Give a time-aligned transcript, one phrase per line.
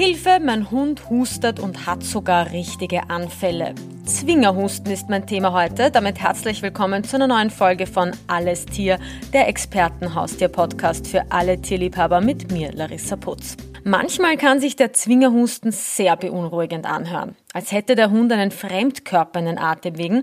[0.00, 3.74] Hilfe, mein Hund hustet und hat sogar richtige Anfälle.
[4.04, 5.90] Zwingerhusten ist mein Thema heute.
[5.90, 9.00] Damit herzlich willkommen zu einer neuen Folge von Alles Tier,
[9.32, 13.56] der Expertenhaustier-Podcast für alle Tierliebhaber mit mir, Larissa Putz.
[13.82, 19.46] Manchmal kann sich der Zwingerhusten sehr beunruhigend anhören, als hätte der Hund einen Fremdkörper in
[19.46, 20.22] den Atemwegen.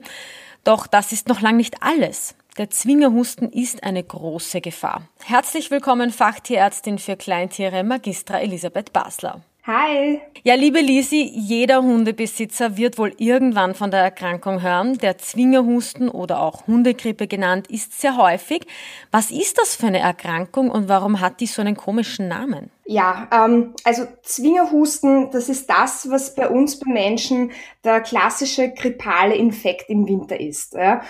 [0.64, 2.36] Doch das ist noch lang nicht alles.
[2.58, 5.02] Der Zwingerhusten ist eine große Gefahr.
[5.26, 9.42] Herzlich willkommen, Fachtierärztin für Kleintiere, Magistra Elisabeth Basler.
[9.68, 10.22] Hi.
[10.44, 15.00] Ja, liebe Lisi, jeder Hundebesitzer wird wohl irgendwann von der Erkrankung hören.
[15.00, 18.68] Der Zwingerhusten oder auch Hundegrippe genannt ist sehr häufig.
[19.10, 22.70] Was ist das für eine Erkrankung und warum hat die so einen komischen Namen?
[22.88, 27.52] Ja, ähm, also Zwingerhusten, das ist das, was bei uns bei Menschen
[27.84, 30.76] der klassische grippale Infekt im Winter ist.
[30.76, 31.02] Ja?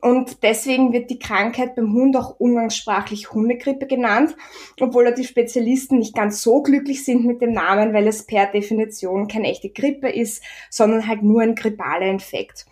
[0.00, 4.36] Und deswegen wird die Krankheit beim Hund auch umgangssprachlich Hundegrippe genannt,
[4.80, 9.26] obwohl die Spezialisten nicht ganz so glücklich sind mit dem Namen, weil es per Definition
[9.26, 12.64] keine echte Grippe ist, sondern halt nur ein grippaler Infekt.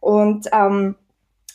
[0.00, 0.94] Und ähm,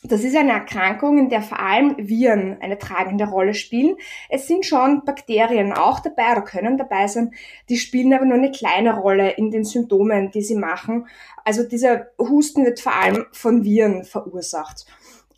[0.08, 3.96] das ist eine Erkrankung, in der vor allem Viren eine tragende Rolle spielen.
[4.30, 7.34] Es sind schon Bakterien auch dabei oder können dabei sein,
[7.70, 11.08] die spielen aber nur eine kleine Rolle in den Symptomen, die sie machen.
[11.44, 14.86] Also dieser Husten wird vor allem von Viren verursacht.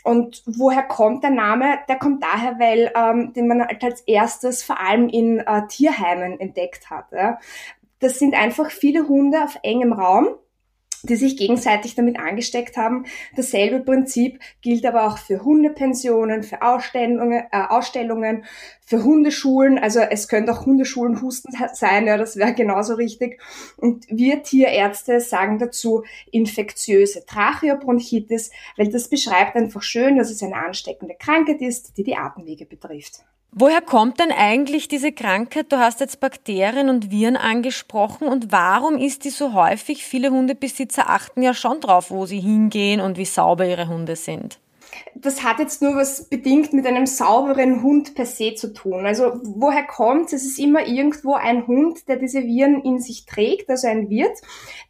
[0.04, 1.80] Und woher kommt der Name?
[1.90, 6.40] Der kommt daher, weil ähm, den man halt als erstes vor allem in äh, Tierheimen
[6.40, 7.12] entdeckt hat.
[7.12, 7.40] Ja.
[8.00, 10.30] Das sind einfach viele Hunde auf engem Raum
[11.04, 13.06] die sich gegenseitig damit angesteckt haben.
[13.36, 18.46] Dasselbe Prinzip gilt aber auch für Hundepensionen, für Ausstellungen, äh, Ausstellungen
[18.86, 19.78] für Hundeschulen.
[19.78, 23.42] Also es könnte auch Hundeschulen Husten sein, ja, das wäre genauso richtig.
[23.78, 30.56] Und wir Tierärzte sagen dazu infektiöse Tracheobronchitis, weil das beschreibt einfach schön, dass es eine
[30.56, 33.24] ansteckende Krankheit ist, die die Atemwege betrifft.
[33.52, 35.72] Woher kommt denn eigentlich diese Krankheit?
[35.72, 40.06] Du hast jetzt Bakterien und Viren angesprochen und warum ist die so häufig?
[40.06, 44.60] Viele Hundebesitzer achten ja schon drauf, wo sie hingehen und wie sauber ihre Hunde sind
[45.22, 49.06] das hat jetzt nur was bedingt mit einem sauberen Hund per se zu tun.
[49.06, 50.46] Also woher kommt es?
[50.46, 54.38] Ist immer irgendwo ein Hund, der diese Viren in sich trägt, also ein Wirt,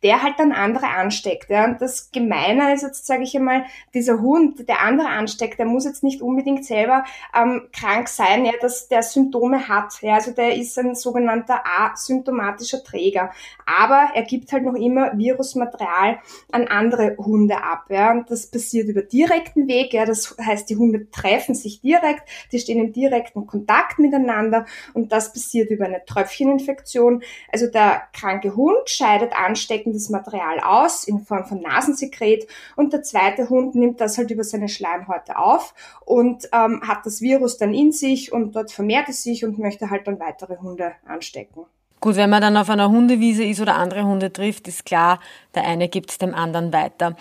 [0.03, 1.49] der halt dann andere ansteckt.
[1.49, 1.65] Ja.
[1.65, 5.85] Und das Gemeine ist jetzt, sage ich einmal, dieser Hund, der andere ansteckt, der muss
[5.85, 7.05] jetzt nicht unbedingt selber
[7.35, 10.01] ähm, krank sein, ja, dass der Symptome hat.
[10.01, 10.15] Ja.
[10.15, 13.31] Also der ist ein sogenannter asymptomatischer Träger.
[13.65, 16.19] Aber er gibt halt noch immer Virusmaterial
[16.51, 17.85] an andere Hunde ab.
[17.89, 18.11] Ja.
[18.11, 19.93] Und das passiert über direkten Weg.
[19.93, 20.05] Ja.
[20.05, 25.33] Das heißt, die Hunde treffen sich direkt, die stehen in direkten Kontakt miteinander und das
[25.33, 27.23] passiert über eine Tröpfcheninfektion.
[27.51, 33.49] Also der kranke Hund scheidet ansteckendes Material aus in Form von Nasensekret und der zweite
[33.49, 35.73] Hund nimmt das halt über seine Schleimhäute auf
[36.05, 39.89] und ähm, hat das Virus dann in sich und dort vermehrt es sich und möchte
[39.89, 41.65] halt dann weitere Hunde anstecken.
[41.99, 45.19] Gut, wenn man dann auf einer Hundewiese ist oder andere Hunde trifft, ist klar,
[45.55, 47.15] der eine gibt dem anderen weiter.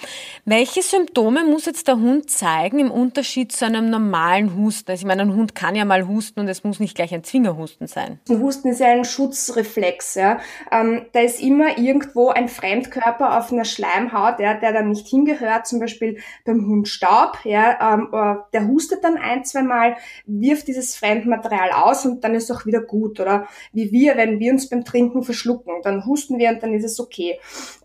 [0.44, 4.90] Welche Symptome muss jetzt der Hund zeigen im Unterschied zu einem normalen Husten?
[4.90, 7.24] Also ich meine, ein Hund kann ja mal husten und es muss nicht gleich ein
[7.24, 8.20] Zwingerhusten sein.
[8.28, 10.16] Ein Husten ist ja ein Schutzreflex.
[10.16, 10.40] Ja.
[10.70, 15.66] Ähm, da ist immer irgendwo ein Fremdkörper auf einer Schleimhaut, ja, der dann nicht hingehört,
[15.66, 17.38] zum Beispiel beim Hund Staub.
[17.44, 22.34] Ja, ähm, äh, der hustet dann ein, zwei Mal, wirft dieses Fremdmaterial aus und dann
[22.34, 23.18] ist auch wieder gut.
[23.20, 26.84] Oder wie wir, wenn wir uns beim Trinken verschlucken, dann husten wir und dann ist
[26.84, 27.38] es okay.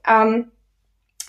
[0.08, 0.52] Ähm,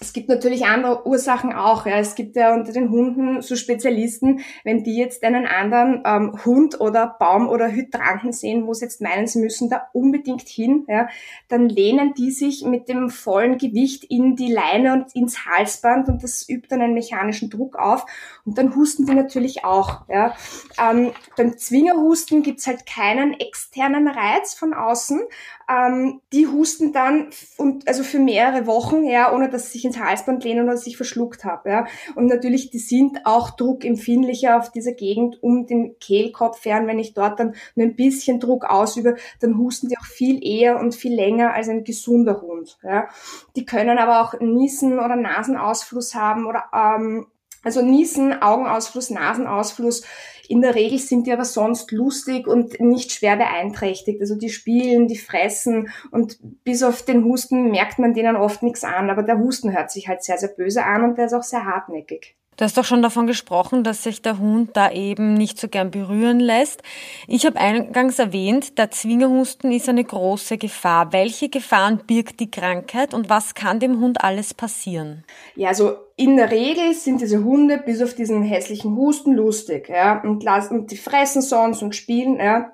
[0.02, 1.86] es gibt natürlich andere Ursachen auch.
[1.86, 1.98] Ja.
[1.98, 6.80] Es gibt ja unter den Hunden so Spezialisten, wenn die jetzt einen anderen ähm, Hund
[6.80, 11.08] oder Baum oder Hydranten sehen, wo sie jetzt meinen, sie müssen da unbedingt hin, ja,
[11.48, 16.24] dann lehnen die sich mit dem vollen Gewicht in die Leine und ins Halsband und
[16.24, 18.04] das übt dann einen mechanischen Druck auf
[18.44, 20.08] und dann husten die natürlich auch.
[20.08, 20.34] Ja.
[20.80, 25.20] Ähm, beim Zwingerhusten gibt's halt keinen externen Reiz von außen.
[25.68, 29.98] Ähm, die husten dann und also für mehrere Wochen, ja, ohne dass sie sich ins
[29.98, 31.70] Halsband lehnen oder sich verschluckt habe.
[31.70, 31.86] Ja.
[32.14, 36.86] Und natürlich, die sind auch druckempfindlicher auf dieser Gegend um den Kehlkopf fern.
[36.86, 40.78] Wenn ich dort dann nur ein bisschen Druck ausübe, dann husten die auch viel eher
[40.78, 42.78] und viel länger als ein gesunder Hund.
[42.82, 43.08] Ja.
[43.56, 47.26] Die können aber auch Niesen oder Nasenausfluss haben oder ähm,
[47.62, 50.03] also Niesen, Augenausfluss, Nasenausfluss.
[50.48, 54.20] In der Regel sind die aber sonst lustig und nicht schwer beeinträchtigt.
[54.20, 58.84] Also die spielen, die fressen und bis auf den Husten merkt man denen oft nichts
[58.84, 59.09] an.
[59.09, 61.64] Aber der Husten hört sich halt sehr, sehr böse an und der ist auch sehr
[61.64, 62.36] hartnäckig.
[62.57, 65.91] Du hast doch schon davon gesprochen, dass sich der Hund da eben nicht so gern
[65.91, 66.83] berühren lässt.
[67.27, 71.15] Ich habe eingangs erwähnt, der Zwingerhusten ist eine große Gefahr.
[71.15, 75.25] Welche Gefahren birgt die Krankheit und was kann dem Hund alles passieren?
[75.57, 80.21] Ja, also in der Regel sind diese Hunde bis auf diesen hässlichen Husten lustig, ja,
[80.22, 82.72] und, lassen, und die fressen sonst und spielen, ja.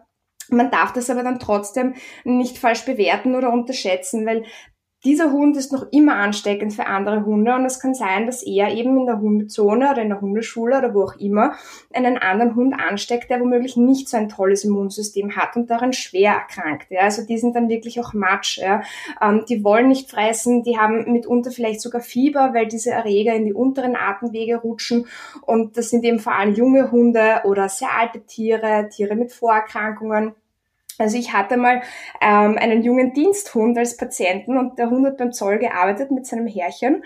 [0.50, 1.94] Man darf das aber dann trotzdem
[2.24, 4.44] nicht falsch bewerten oder unterschätzen, weil
[5.04, 8.74] dieser Hund ist noch immer ansteckend für andere Hunde und es kann sein, dass er
[8.74, 11.54] eben in der Hundezone oder in der Hundeschule oder wo auch immer
[11.94, 16.32] einen anderen Hund ansteckt, der womöglich nicht so ein tolles Immunsystem hat und daran schwer
[16.32, 16.90] erkrankt.
[16.90, 17.02] Ja.
[17.02, 18.58] Also die sind dann wirklich auch matsch.
[18.58, 18.82] Ja.
[19.22, 23.44] Ähm, die wollen nicht fressen, die haben mitunter vielleicht sogar Fieber, weil diese Erreger in
[23.44, 25.06] die unteren Atemwege rutschen
[25.42, 30.34] und das sind eben vor allem junge Hunde oder sehr alte Tiere, Tiere mit Vorerkrankungen.
[30.98, 31.80] Also ich hatte mal
[32.20, 36.46] ähm, einen jungen Diensthund als Patienten und der Hund hat beim Zoll gearbeitet mit seinem
[36.46, 37.04] Herrchen.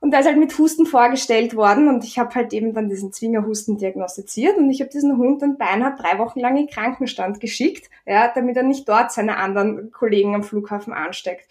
[0.00, 3.12] Und da ist halt mit Husten vorgestellt worden und ich habe halt eben dann diesen
[3.12, 7.90] Zwingerhusten diagnostiziert und ich habe diesen Hund dann beinahe drei Wochen lang in Krankenstand geschickt,
[8.06, 11.48] ja, damit er nicht dort seine anderen Kollegen am Flughafen ansteckt.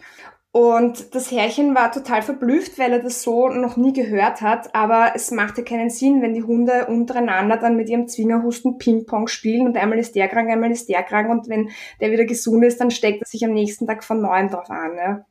[0.58, 4.74] Und das Herrchen war total verblüfft, weil er das so noch nie gehört hat.
[4.74, 9.68] Aber es machte keinen Sinn, wenn die Hunde untereinander dann mit ihrem Zwingerhusten Ping-Pong spielen
[9.68, 11.70] und einmal ist der krank, einmal ist der krank und wenn
[12.00, 14.96] der wieder gesund ist, dann steckt er sich am nächsten Tag von neuem drauf an.
[14.96, 15.24] Ja.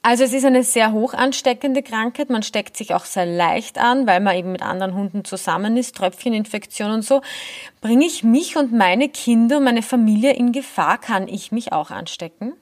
[0.00, 2.30] Also es ist eine sehr hoch ansteckende Krankheit.
[2.30, 5.94] Man steckt sich auch sehr leicht an, weil man eben mit anderen Hunden zusammen ist,
[5.96, 7.20] Tröpfcheninfektion und so.
[7.82, 10.96] Bringe ich mich und meine Kinder und meine Familie in Gefahr?
[10.96, 12.54] Kann ich mich auch anstecken?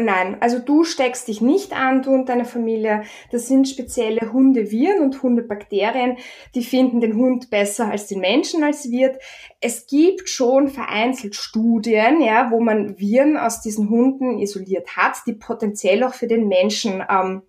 [0.00, 3.02] Nein, also du steckst dich nicht an, du und deine Familie.
[3.32, 6.16] Das sind spezielle Hundeviren und Hundebakterien,
[6.54, 9.20] die finden den Hund besser als den Menschen als Wirt.
[9.60, 15.32] Es gibt schon vereinzelt Studien, ja, wo man Viren aus diesen Hunden isoliert hat, die
[15.32, 17.42] potenziell auch für den Menschen ähm,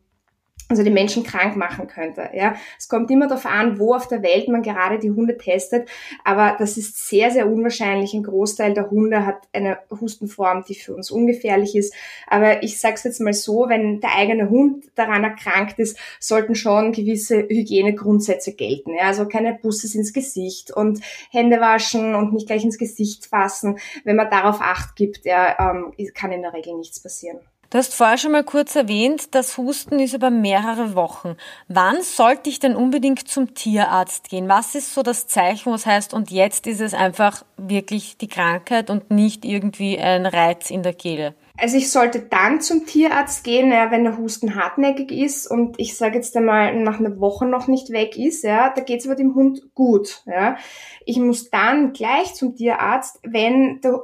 [0.70, 2.30] also die Menschen krank machen könnte.
[2.34, 5.90] Ja, es kommt immer darauf an, wo auf der Welt man gerade die Hunde testet,
[6.24, 8.14] aber das ist sehr sehr unwahrscheinlich.
[8.14, 11.94] Ein Großteil der Hunde hat eine Hustenform, die für uns ungefährlich ist.
[12.28, 16.54] Aber ich sage es jetzt mal so: Wenn der eigene Hund daran erkrankt ist, sollten
[16.54, 18.94] schon gewisse Hygienegrundsätze gelten.
[18.94, 21.02] Ja, also keine Busses ins Gesicht und
[21.32, 23.80] Hände waschen und nicht gleich ins Gesicht fassen.
[24.04, 27.40] Wenn man darauf Acht gibt, ja, ähm, kann in der Regel nichts passieren.
[27.72, 31.36] Du hast vorher schon mal kurz erwähnt, das Husten ist über mehrere Wochen.
[31.68, 34.50] Wann sollte ich denn unbedingt zum Tierarzt gehen?
[34.50, 38.90] Was ist so das Zeichen, was heißt, und jetzt ist es einfach wirklich die Krankheit
[38.90, 41.36] und nicht irgendwie ein Reiz in der Kehle?
[41.62, 45.98] Also ich sollte dann zum Tierarzt gehen, ja, wenn der Husten hartnäckig ist und ich
[45.98, 49.16] sage jetzt einmal nach einer Woche noch nicht weg ist, ja, da geht es aber
[49.16, 50.24] dem Hund gut.
[50.26, 50.58] Ja.
[51.06, 54.04] Ich muss dann gleich zum Tierarzt, wenn der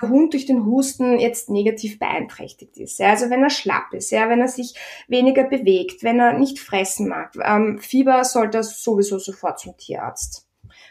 [0.00, 2.98] der Hund durch den Husten jetzt negativ beeinträchtigt ist.
[2.98, 4.74] Ja, also wenn er schlapp ist, ja, wenn er sich
[5.08, 7.32] weniger bewegt, wenn er nicht fressen mag.
[7.42, 10.43] Ähm, Fieber sollte er sowieso sofort zum Tierarzt.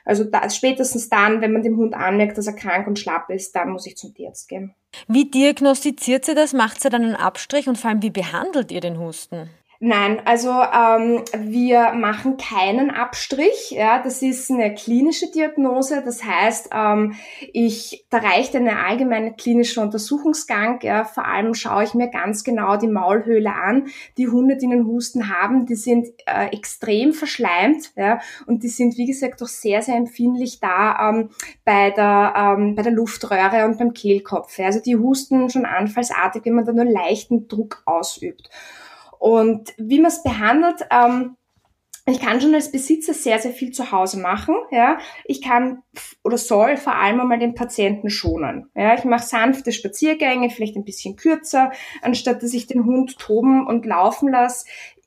[0.05, 3.55] Also da, spätestens dann, wenn man dem Hund anmerkt, dass er krank und schlapp ist,
[3.55, 4.75] dann muss ich zum Tierarzt gehen.
[5.07, 6.53] Wie diagnostiziert sie das?
[6.53, 9.49] Macht sie dann einen Abstrich und vor allem, wie behandelt ihr den Husten?
[9.85, 13.71] Nein, also ähm, wir machen keinen Abstrich.
[13.71, 16.01] Ja, das ist eine klinische Diagnose.
[16.05, 17.15] Das heißt, ähm,
[17.51, 20.79] ich da reicht eine allgemeine klinische Untersuchungsgang.
[20.83, 23.87] Ja, vor allem schaue ich mir ganz genau die Maulhöhle an.
[24.17, 27.91] Die Hunde, die einen Husten haben, die sind äh, extrem verschleimt.
[27.97, 31.31] Ja, und die sind wie gesagt doch sehr sehr empfindlich da ähm,
[31.65, 34.57] bei der ähm, bei der Luftröhre und beim Kehlkopf.
[34.59, 34.67] Ja.
[34.67, 38.49] Also die husten schon anfallsartig, wenn man da nur leichten Druck ausübt.
[39.23, 41.37] Und wie man es behandelt, ähm,
[42.05, 44.53] ich kann schon als Besitzer sehr, sehr viel zu Hause machen.
[44.69, 45.81] Ja, ich kann
[46.25, 48.69] oder soll vor allem einmal den Patienten schonen.
[48.75, 53.65] Ja, ich mache sanfte Spaziergänge, vielleicht ein bisschen kürzer, anstatt dass ich den Hund toben
[53.65, 54.65] und laufen lasse.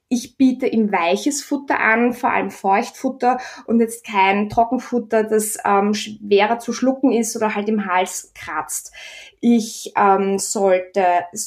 [0.09, 5.93] Ich biete ihm weiches Futter an, vor allem Feuchtfutter und jetzt kein Trockenfutter, das ähm,
[5.93, 8.95] schwerer zu schlucken ist oder halt im Hals kratzt.
[9.41, 11.03] Ich ähm, sollte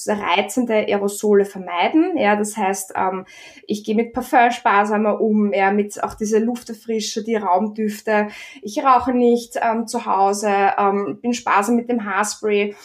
[0.08, 2.18] reizende Aerosole vermeiden.
[2.18, 3.26] Ja, das heißt, ähm,
[3.68, 8.28] ich gehe mit Parfum sparsamer um, ja, mit auch diese Lufterfrische, die Raumdüfte.
[8.62, 12.76] Ich rauche nicht ähm, zu Hause, ähm, bin sparsam mit dem Haarspray.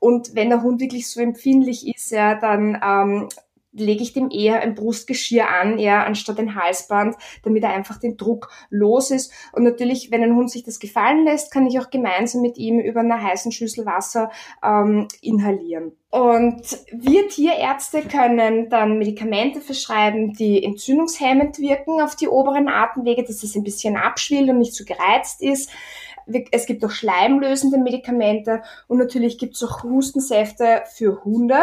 [0.00, 3.28] Und wenn der Hund wirklich so empfindlich ist, ja, dann ähm,
[3.74, 8.16] lege ich dem eher ein Brustgeschirr an, eher anstatt ein Halsband, damit er einfach den
[8.16, 9.32] Druck los ist.
[9.52, 12.78] Und natürlich, wenn ein Hund sich das gefallen lässt, kann ich auch gemeinsam mit ihm
[12.78, 14.30] über einer heißen Schüssel Wasser
[14.62, 15.92] ähm, inhalieren.
[16.14, 16.62] Und
[16.92, 23.56] wir Tierärzte können dann Medikamente verschreiben, die entzündungshemmend wirken auf die oberen Atemwege, dass es
[23.56, 25.70] ein bisschen abschwillt und nicht so gereizt ist.
[26.52, 31.56] Es gibt auch schleimlösende Medikamente und natürlich gibt es auch Hustensäfte für Hunde.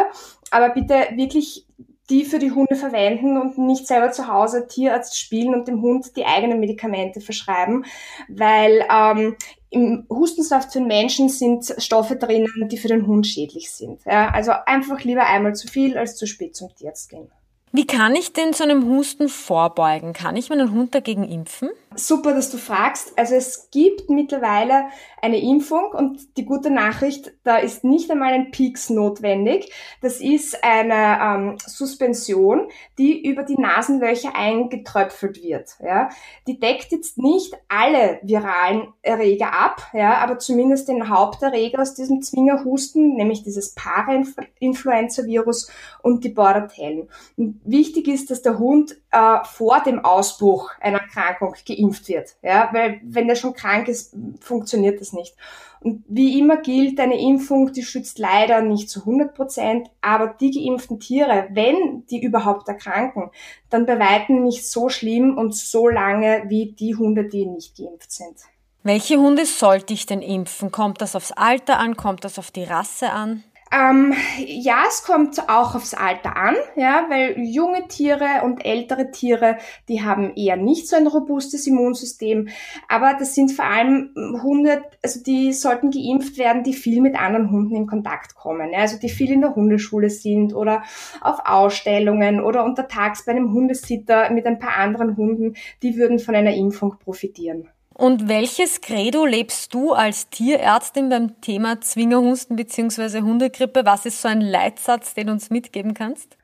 [0.52, 1.66] Aber bitte wirklich
[2.12, 6.16] die für die Hunde verwenden und nicht selber zu Hause Tierarzt spielen und dem Hund
[6.18, 7.86] die eigenen Medikamente verschreiben,
[8.28, 9.38] weil ähm,
[9.70, 14.02] im Hustensaft für den Menschen sind Stoffe drinnen, die für den Hund schädlich sind.
[14.06, 17.32] Ja, also einfach lieber einmal zu viel als zu spät zum Tierarzt gehen.
[17.74, 20.12] Wie kann ich denn zu einem Husten vorbeugen?
[20.12, 21.70] Kann ich meinen Hund dagegen impfen?
[21.96, 23.18] Super, dass du fragst.
[23.18, 24.86] Also es gibt mittlerweile
[25.22, 29.72] eine Impfung und die gute Nachricht, da ist nicht einmal ein Peaks notwendig.
[30.02, 35.76] Das ist eine ähm, Suspension, die über die Nasenlöcher eingetröpfelt wird.
[35.82, 36.10] Ja.
[36.48, 42.22] Die deckt jetzt nicht alle viralen Erreger ab, ja, aber zumindest den Haupterreger aus diesem
[42.22, 45.70] Zwingerhusten, nämlich dieses Parainfluenza-Virus
[46.02, 47.10] und die Bordetellen.
[47.38, 52.36] Und wichtig ist, dass der Hund äh, vor dem Ausbruch einer Erkrankung geimpft wird.
[52.42, 55.36] Ja, weil wenn er schon krank ist, funktioniert das nicht.
[55.80, 60.52] Und wie immer gilt, eine Impfung, die schützt leider nicht zu 100 Prozent, aber die
[60.52, 63.32] geimpften Tiere, wenn die überhaupt erkranken,
[63.70, 68.12] dann bei weitem nicht so schlimm und so lange wie die Hunde, die nicht geimpft
[68.12, 68.38] sind.
[68.84, 70.72] Welche Hunde sollte ich denn impfen?
[70.72, 71.96] Kommt das aufs Alter an?
[71.96, 73.44] Kommt das auf die Rasse an?
[73.74, 79.58] Ähm, ja, es kommt auch aufs Alter an, ja, weil junge Tiere und ältere Tiere,
[79.88, 82.50] die haben eher nicht so ein robustes Immunsystem.
[82.90, 84.14] Aber das sind vor allem
[84.44, 88.72] Hunde, also die sollten geimpft werden, die viel mit anderen Hunden in Kontakt kommen.
[88.74, 90.84] Ja, also die viel in der Hundeschule sind oder
[91.22, 96.36] auf Ausstellungen oder untertags bei einem Hundesitter mit ein paar anderen Hunden, die würden von
[96.36, 97.70] einer Impfung profitieren.
[98.02, 103.22] Und welches Credo lebst du als Tierärztin beim Thema Zwingerhusten bzw.
[103.22, 103.86] Hundegrippe?
[103.86, 106.36] Was ist so ein Leitsatz, den du uns mitgeben kannst?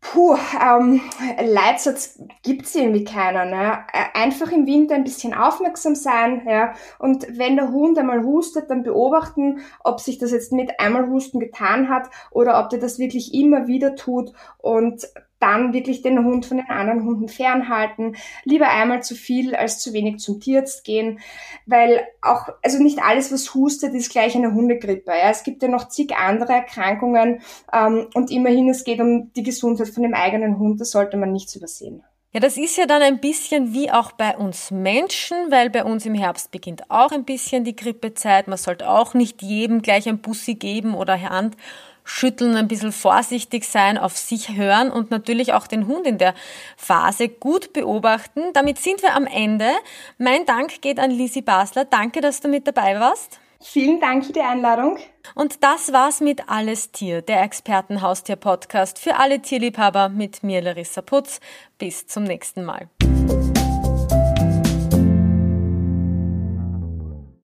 [0.00, 1.00] Puh, ähm,
[1.42, 3.44] Leitsatz gibt's irgendwie keiner.
[3.44, 3.78] Ne?
[4.14, 6.74] Einfach im Winter ein bisschen aufmerksam sein, ja.
[7.00, 11.40] Und wenn der Hund einmal hustet, dann beobachten, ob sich das jetzt mit einmal Husten
[11.40, 15.08] getan hat oder ob der das wirklich immer wieder tut und
[15.40, 19.92] dann wirklich den Hund von den anderen Hunden fernhalten, lieber einmal zu viel als zu
[19.92, 21.18] wenig zum Tierarzt gehen,
[21.66, 25.10] weil auch, also nicht alles, was hustet, ist gleich eine Hundegrippe.
[25.10, 25.30] Ja.
[25.30, 27.40] Es gibt ja noch zig andere Erkrankungen
[27.72, 31.32] ähm, und immerhin, es geht um die Gesundheit von dem eigenen Hund, das sollte man
[31.32, 32.04] nicht übersehen.
[32.32, 36.06] Ja, das ist ja dann ein bisschen wie auch bei uns Menschen, weil bei uns
[36.06, 38.46] im Herbst beginnt auch ein bisschen die Grippezeit.
[38.46, 41.56] Man sollte auch nicht jedem gleich ein Bussi geben oder Hand
[42.04, 46.34] schütteln, ein bisschen vorsichtig sein, auf sich hören und natürlich auch den Hund in der
[46.76, 48.52] Phase gut beobachten.
[48.52, 49.70] Damit sind wir am Ende.
[50.18, 51.84] Mein Dank geht an Lisi Basler.
[51.84, 53.40] Danke, dass du mit dabei warst.
[53.62, 54.98] Vielen Dank für die Einladung.
[55.34, 61.40] Und das war's mit Alles Tier, der Expertenhaustier-Podcast für alle Tierliebhaber mit mir, Larissa Putz.
[61.78, 62.88] Bis zum nächsten Mal.